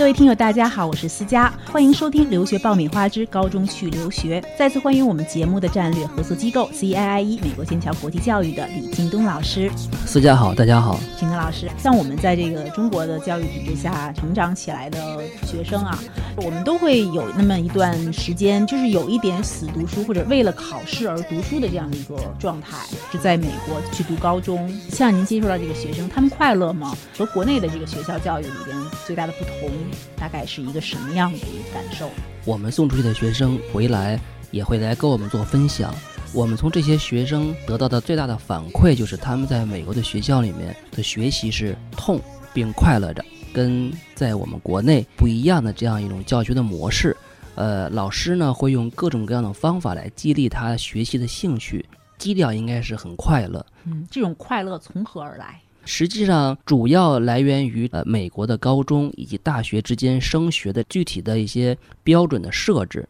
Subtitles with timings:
[0.00, 4.40] 各位听友，大家好，我是思佳，欢迎收听《留学爆米花之高中去留学》。
[4.58, 9.70] 再次欢迎我们节目的战略合作机构 CIIE 美国剑桥国际教育的李京东老师。
[10.06, 10.98] 思佳好，大家好。
[11.18, 14.98] 京东老师，像我们在这个中国的教育体制下成长起来的
[15.46, 15.98] 学生啊，
[16.36, 22.78] 我们都会有那么一段时间，就是有一点死读书或者为了考试而读书的这样的一个状态。
[23.12, 26.96] 是在美国去读高中，像您接触到这个学生，他们快乐吗？
[27.18, 28.74] 和国内的这个学校教育里边
[29.06, 29.68] 最大的不同，
[30.16, 32.10] 大概是一个什么样的一个感受？
[32.44, 34.18] 我们送出去的学生回来
[34.50, 35.94] 也会来跟我们做分享。
[36.32, 42.20] 我们从这些学生得到的最大的反馈，就是他们在美国的学校里面的学习是痛
[42.54, 47.16] 并快乐着，跟在我们国内不一样的这样一种教学的模式。
[47.56, 51.84] 呃，老师呢会用各种各样的方法来激励他学习的兴趣。
[52.16, 55.58] 基调应该是很快乐，嗯，这种快乐从何而来？
[55.84, 63.08] 实际上，主要来源于呃美国的高中以及大学之间升学的具体的一些标准的设置。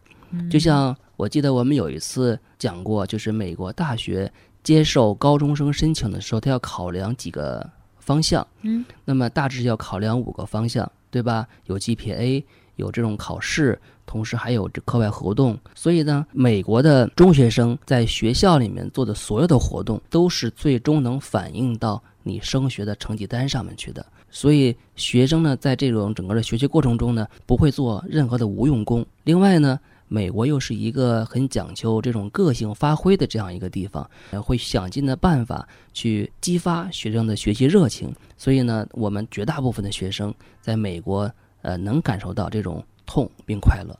[0.50, 7.68] 就像我记得我们有一次讲过，就是美国大学接受高中生申请的时候，他要考量几个
[7.98, 11.46] 方向，嗯，那么大致要考量五个方向，对吧？
[11.66, 12.42] 有 GPA。
[12.76, 24.04] 有这种考试，同时还有这课外活动，所以呢，美国的中学生在学校里面做的所有的活动，都是最终能反映到你升学的成绩单上面去的。
[24.30, 29.04] 所以学生呢，在这种整个的学习过程中呢，不会做任何的无用功。
[29.24, 34.08] 另外呢，美国又是一个很讲究这种个性发挥的这样一个地方，
[34.42, 38.14] 会想尽的办法去激发学生的学习热情。
[38.36, 41.30] 所以呢，我们绝大部分的学生在美国。
[41.62, 43.94] 呃，能感受到这种痛并快乐。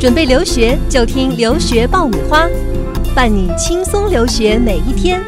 [0.00, 2.48] 准备留学就听留学爆米花，
[3.14, 5.22] 伴你轻松留学每一天。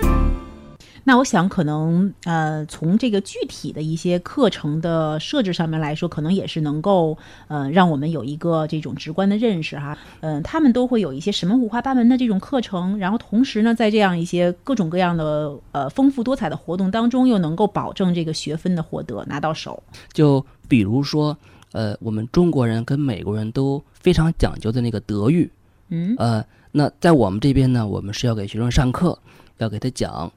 [1.09, 9.97] 那我想，可能呃，从这个具体的一些课程的设置上面来说，可能也是能够呃，让我们有一个这种直观的认识哈。
[10.19, 19.81] 嗯，他们都会有一些什么五花八门的这种课程，然后同时呢，在这样一些各种各样的呃丰富多彩的活动当中，又能够保证这个学分的获得拿到手。
[20.12, 21.38] 就比如说，
[21.71, 25.49] 呃，我们中国人跟美国人都非常讲究的那个德育，
[25.91, 29.17] 嗯，呃，那在我们这边呢，我们是要给学生上课，
[29.59, 30.33] 要给他讲。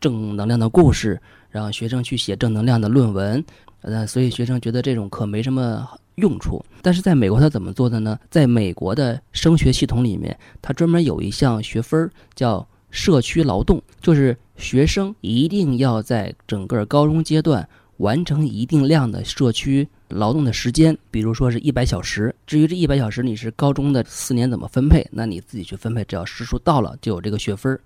[0.00, 1.20] 正能量的故事，
[1.50, 3.44] 让学生去写正能量的论文，
[3.82, 6.64] 呃，所以学生觉得这种课没什么用处。
[6.82, 8.18] 但是在美国，他怎么做的呢？
[8.30, 19.88] 在美国的升学系统里面，他专门有一项学分叫社区劳动，就是学生一定要在整个高中阶段完成一定量的社区。
[20.08, 22.34] 劳动的时间，比如说是一百小时。
[22.46, 26.04] 至于这一百小时你是高中的四年怎么分配，那你自己去分配。
[26.04, 27.78] 只要时数到了，就有这个学分。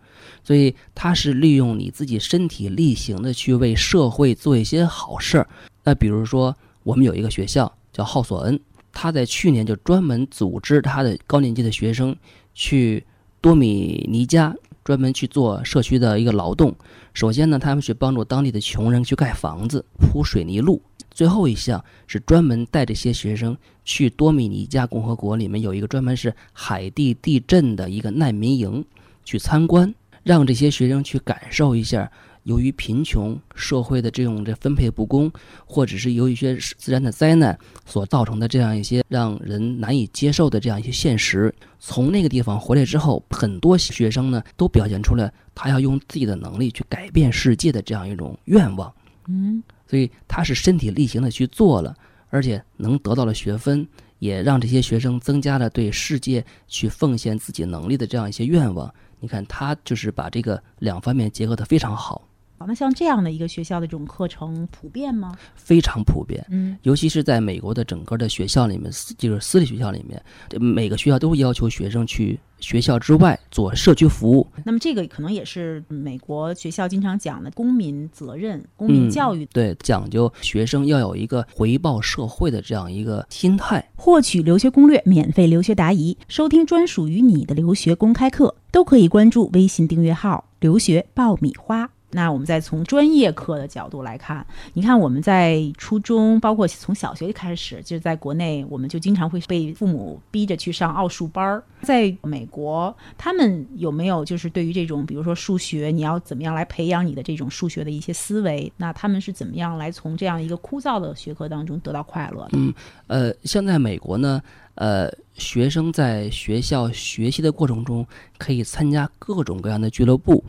[0.43, 5.49] 所以他是利用你自己身体力行的去为社会做一些好事儿。
[5.84, 8.59] 那比如说，我们有一个学校叫浩索恩，
[8.91, 12.17] 他在去年就专门组织他的高年级的学生
[12.55, 13.05] 去
[13.41, 14.53] 多米尼加，
[14.87, 16.73] 专门去做社区的一个劳动。
[17.13, 20.81] 首先呢，他们去帮助当地的穷人去盖房子、铺水泥路。
[21.11, 28.85] 最后一项是专门带这些学生去多米尼加共和国里面有一个专门是海地地震的一个难民营
[29.25, 29.93] 去参观，
[30.23, 32.09] 让这些学生去感受一下
[32.47, 35.31] 由于贫穷社会的这种这分配不公，
[35.67, 41.53] 或者是由一些自然的灾难所造成的这样一些让人难以接受的这样一些现实。
[41.81, 48.95] 从那个地方回来之后，很多学生呢都表现出了他要用自己的能力去改变世界的这样一种愿望。
[49.27, 49.61] 嗯。
[49.89, 51.95] 所以他是身体力行的去做了，
[52.31, 53.85] 而且能得到了学分，
[54.21, 58.93] 也让这些学生增加了对世界去奉献自己能力的这样一些愿望。
[59.19, 62.23] 你看，他就是把这个两方面结合的非常好。
[62.67, 65.37] 那像这样的一个学校的这种课程普遍吗？
[65.55, 70.23] 非常普遍，嗯，尤其是在美国的整个的学校里面，就是私立学校里面，
[70.61, 74.47] 每个学校都会要求学生去学校之外做社区服务。
[74.64, 83.87] 那么这个可能也是美国学校经常讲的公民责任、公民教育，对，讲究学生要有一个回报社会的这样一个心态。
[83.97, 91.91] 获取留学攻略、免费留学答疑、收听专属于你的留学公开课，都可以关注微信订阅号“留学爆米花”。
[92.17, 101.63] 那我们再从专业课的角度来看，你看我们在初中，包括从小学开始，就是在国内，我们就经常会被父母逼着去上奥数班儿。
[101.83, 108.73] 在美国，他们有没有就是对于这种，比如说数学，你要怎么样来培养你的这种数学的一些思维？
[108.79, 112.53] 那他们是怎么样来从这样一个枯燥的学科当中得到快乐的？
[112.53, 112.73] 嗯，
[113.09, 114.41] 呃，像在美国呢。
[114.76, 118.06] 呃，学生在学校学习的过程中
[118.38, 120.44] 可以参加各种各样的俱乐部，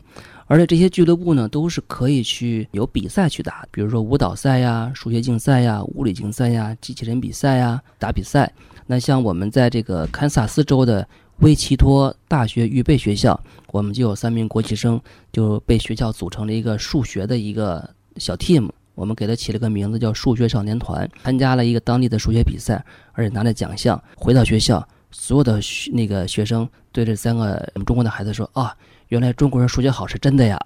[0.46, 8.52] 而且这些俱乐部呢都是可以去有比赛去打，比如说舞蹈赛呀、数学竞赛呀、物理竞赛呀、机器人比赛呀打比赛。
[8.86, 11.06] 那像我们在这个堪萨斯州的
[11.40, 13.38] 威奇托大学预备学校，
[13.72, 15.00] 我们就有三名国际生
[15.32, 18.68] 就被学校组成了一个数学的一个小 team。
[18.98, 24.02] 我们给他起了个名字叫“数学少年团”，参加了一个当地的数学比赛，而且拿了奖项。
[24.16, 25.60] 回到学校，所有的
[25.92, 30.58] 那个学生对这三个我们中国的孩子说：“啊，原来中国人数学好是真的呀！”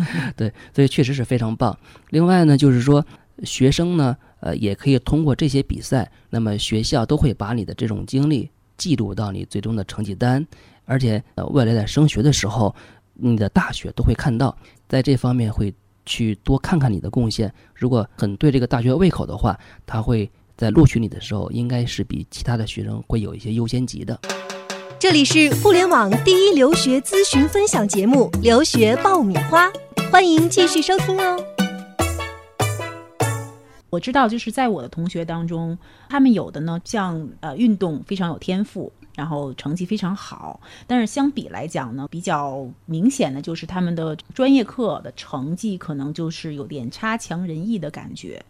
[0.36, 1.74] 对，所以确实是非常棒。
[2.10, 3.02] 另外呢，就是说
[3.42, 10.46] 学生呢，呃，也可以通过这些比赛，那么学校都会把你的这种经历记录到你最终的成绩单，
[10.84, 12.76] 而且呃，未来在升学的时候，
[13.14, 14.54] 你的大学都会看到，
[14.86, 15.72] 在这方面会。
[16.06, 24.18] 去多看看你的贡献，如果很对这个大学胃口的话，他会在录取你的时候，应该是比其他的学生会有一些优先级的。
[24.98, 29.68] 这里是互联网第一留学咨询分享节目《留学爆米花》，
[30.10, 31.38] 欢迎继续收听哦。
[33.90, 35.76] 我知道，就是在我的同学当中，
[36.08, 38.92] 他们有的呢，像呃运动非常有天赋。
[39.16, 48.40] 然后成绩非常好，但是相比来讲呢，比较明显的就是他们的专业课的成绩可能就是有点差强人意的感觉。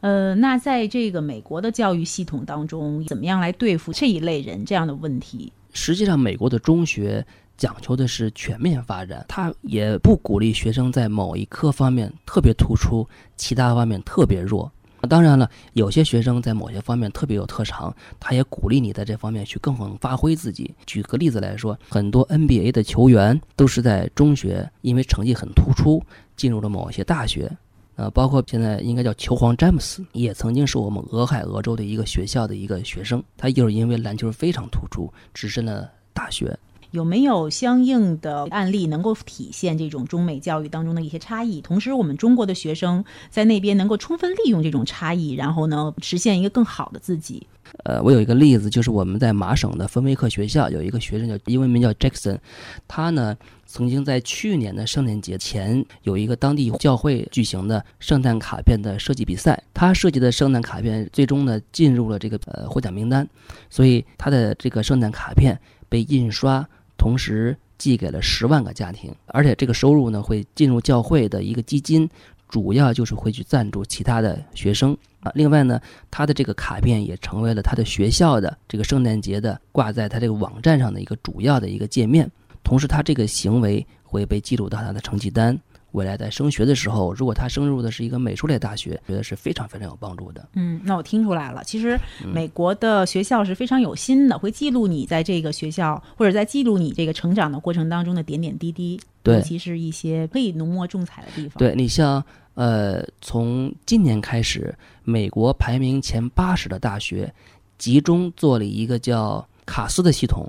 [0.00, 5.52] 呃，那在这个美国的教育系统当中，怎么样来对付这一类人这样的问题？
[5.72, 7.26] 实际上，美国的中学
[7.56, 14.70] 讲求的是全面发展，他也不鼓励学生在某一科方面特别突出，其他方面特别弱。
[15.06, 20.74] 当然了，有些学生在某些方面特别有特长，他也鼓励你在这方面去更好发挥自己。
[20.86, 26.02] 举个例子来说，很多 NBA 的球员都是在中学因为成绩很突出
[26.36, 27.50] 进入了某些大学，
[27.96, 36.58] 呃，包括现在应该叫球皇詹姆斯，也曾经是我们俄亥俄州的一个学校的一个学生，他就是因为篮球非常突出，直升了大学。
[36.94, 41.60] 有没有相应的案例能够体现这种中美教育当中的一些差异？
[41.60, 47.48] 同时，我们中国的学生在那边能够充分利用这种差异，然后呢，实现一个更好的自己。
[47.82, 52.38] 呃，我有一个例子，就是我们在麻省的芬威克学校有一个学生叫英文名叫 Jackson，
[52.86, 53.36] 他呢
[53.66, 63.28] 曾经在去年的圣诞节前有一个当地教会举行的圣诞卡片的设计比赛，他设计的圣诞卡片最终呢进入了这个呃获奖名单，
[63.68, 65.58] 所以他的这个圣诞卡片
[65.88, 66.64] 被印刷。
[67.04, 72.08] 同时寄给了十万个家庭，而且这个收入呢会进入教会的一个基金，
[72.48, 75.30] 主要就是会去赞助其他的学生啊。
[75.34, 75.78] 另外呢，
[76.10, 82.26] 他的这个卡片也成为了他的学校的这个圣诞节的挂在他这个网站上的一个主要的一个界面。
[82.62, 85.60] 同时，他这个行为会被记录到他的成绩单。
[85.94, 90.48] 未来在升学的时候，如果他升入的是一个美术类大学，觉得是非常非常有帮助的。
[90.54, 91.96] 嗯，那我听出来了，其实
[92.32, 101.58] 美国的学校是非常有心的，会记录你在这个学校或者在记录你这个成长的过程当中的点点滴滴，尤其是一些可以浓墨重彩的地方。
[101.58, 102.22] 对你像
[102.54, 104.74] 呃，从今年开始，
[105.04, 107.32] 美国排名前八十的大学
[107.78, 110.48] 集中做了一个叫卡斯的系统。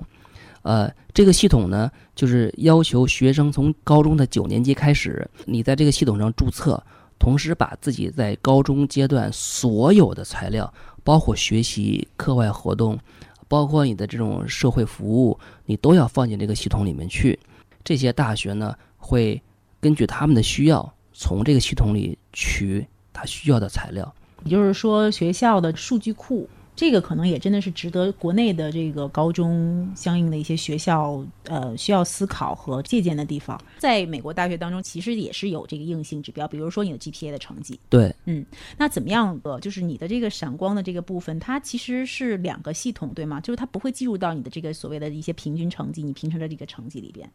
[0.66, 6.82] 呃，这个系统呢，就是要求学生从高中的九年级开始，你在这个系统上注册，
[7.20, 10.74] 同时把自己在高中阶段所有的材料，
[11.04, 12.98] 包括学习、课外活动，
[13.46, 17.38] 包括你的这种社会服务，你都要放进这个系统里面去。
[17.84, 19.40] 这些大学呢，会
[19.80, 24.12] 根据他们的需要，从这个系统里取他需要的材料。
[24.42, 26.48] 也就是说，学校的数据库。
[26.76, 33.58] 这个可能也真的是值得国内的这个高中相应的一些学校呃需要思考和借鉴的地方。
[33.78, 37.80] 在美国大学当中，其实也是有这个硬性指标，比如说你的 GPA 的成绩。
[37.88, 38.44] 对，嗯，
[38.76, 43.40] 那怎么样的就是你的这个闪光的这个部分，它其实是两个系统，对吗？
[43.40, 47.26] 就是它不会计入到你的这个所谓的一些平均成绩，你平常的这个成绩里边，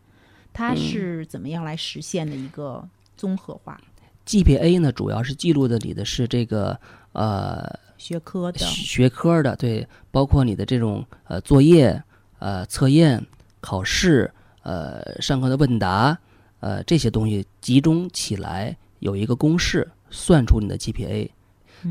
[0.54, 3.82] 它是怎么样来实现的一个综合化
[4.28, 6.80] ？GPA 呢，主要是记录的你的是这个
[7.14, 7.80] 呃。
[8.02, 12.02] 学科的学科的对，包括你的这种呃作业、
[12.40, 13.24] 呃测验、
[13.60, 16.18] 考试、呃上课的问答，
[16.62, 21.30] 呃这些东西集中起来有一个公式，算出你的 GPA。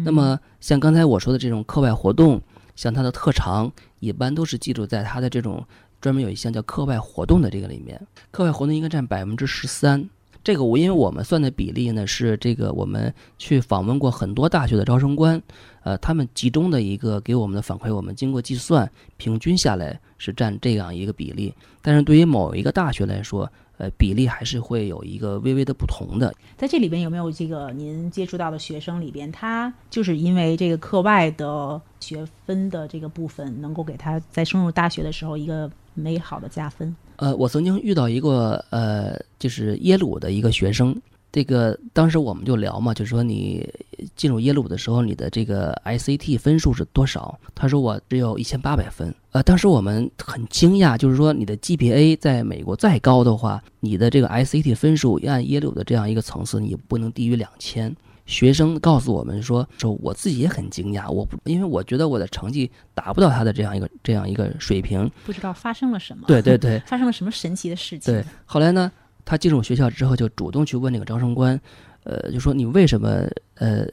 [0.04, 2.42] 那么像刚才我说的这种课外活动，
[2.74, 5.64] 像他的特长，一般都是记录在他的这种
[6.00, 8.04] 专门有一项叫课外活动的这个里面。
[8.32, 10.10] 课外活动应该占百分之十三。
[10.42, 15.40] 这个我因为我们算的比例呢是这个，我们去访问过很多大学的招生官，
[15.82, 21.52] 呃，他们集中的一个给我们的反馈，我们经过计算，平均下来是占这样一个比例。
[21.82, 26.34] 但是对于某一个大学来说，呃，比例还是会有一个微微的不同的。
[26.56, 36.94] 在这里边有没有这个您接触到的学生里边，他就是因为这个课外的学分的这个部分，能够给他在升入大学的时候一个美好的加分？
[37.20, 40.96] 呃，我曾经遇到一个呃，就是耶鲁的一个学生。
[41.30, 43.68] 这个当时我们就聊嘛，就是说你
[44.16, 47.38] 进入耶鲁的时候，你的这个 ICT 分数是多少？
[47.54, 49.14] 他说我只有一千八百分。
[49.32, 57.94] 呃，当时我们很惊讶，就是说你的 GPA 在美国再高的话，你的这个 ICT 分数按耶鲁的这样一个层次，你不能低于两千。
[58.30, 66.24] 学生告诉我们说，说我自己也很惊讶，我不因为我觉得我的成绩达不到他的这样一个这样一个水平，不知道发生了什么。
[66.28, 68.14] 对对对， 发生了什么神奇的事情？
[68.14, 68.90] 对，后来呢？
[69.22, 71.60] 他进入学校之后，就主动去问那个招生官，
[72.04, 73.86] 呃，就说你为什么呃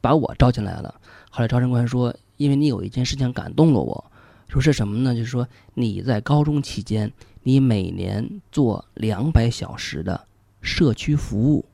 [0.00, 0.94] 把我招进来了？
[1.30, 4.12] 后来招生官说，因为你有一件事情感动了我，
[4.48, 5.14] 说是什么呢？
[5.14, 10.26] 就是说你在高中期间，你每年做两百小时的
[10.62, 11.64] 社区服务，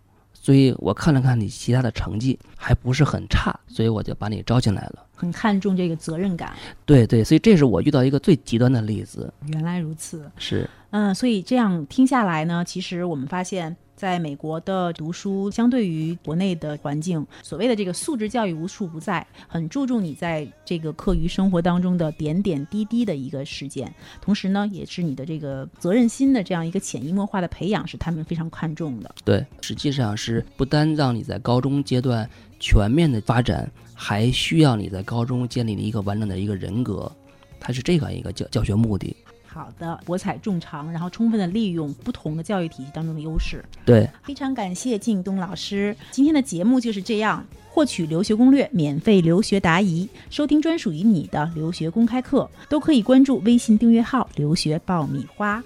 [0.44, 5.06] 所以我看了看你其他的成绩还不是很差，所以我就把你招进来了。
[5.16, 6.52] 很看重这个责任感。
[6.84, 9.32] 对对，所以这是我遇到一个最极端的例子。
[9.46, 10.30] 原来如此。
[10.36, 10.68] 是。
[10.90, 29.14] 嗯，所以这样听下来呢，其实我们发现，在美国的读书，相对于国内的环境，所谓的这个素质教育无处不在，很注重你在这个课余生活当中的点点滴滴的一个实践，同时呢，也是你的这个责任心的这样一个潜移默化的培养，是他们非常看重的。
[29.24, 32.28] 对，实际上是不单让你在高中阶段
[32.60, 37.10] 全面的发展，还需要你在高中建立一个完整的一个人格，
[37.58, 39.16] 它是这样一个教教学目的。
[39.54, 43.64] 好的，博采众长，然后充分的利用不同的教育体系当中的优势。
[43.84, 45.96] 对，非常感谢靳东老师。
[46.10, 55.62] 今天的节目就是这样，获取留学攻略，免费留学答疑，收听专属于你的留学公开课，都可以关注微信订阅号“留学爆米花”。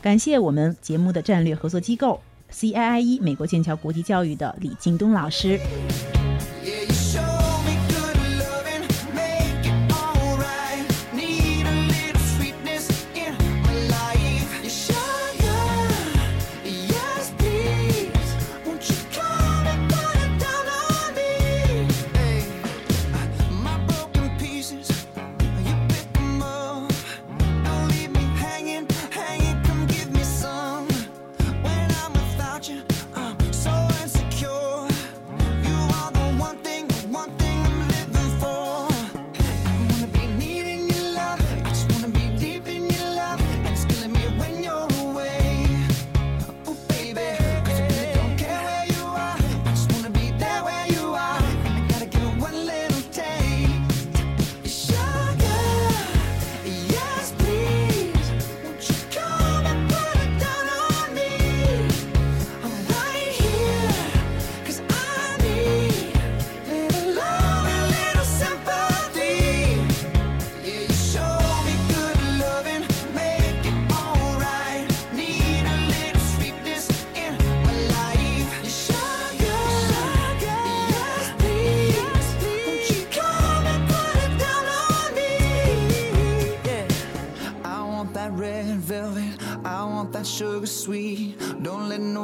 [0.00, 2.20] 感谢我们节目的战略合作机构
[2.52, 5.58] CIIE 美国剑桥国际教育的李靳东老师。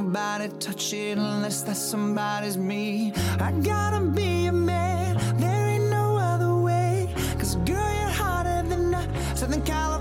[0.03, 3.13] nobody touch it unless that somebody's me.
[3.41, 7.09] I gotta be a man, there ain't no other way.
[7.39, 9.98] Cause girl, you're hotter than I, Southern California.